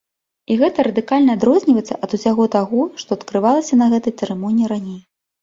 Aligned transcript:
І 0.53 0.55
гэта 0.61 0.85
радыкальна 0.87 1.35
адрозніваецца 1.37 1.99
ад 2.07 2.15
усяго 2.19 2.43
таго, 2.57 2.81
што 3.03 3.09
адкрывалася 3.21 3.73
на 3.83 3.91
гэтай 3.95 4.17
цырымоніі 4.19 4.73
раней. 4.75 4.99